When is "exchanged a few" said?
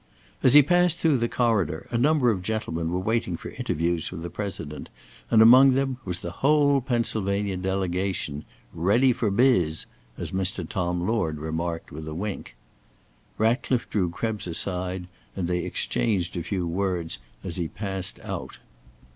15.59-16.65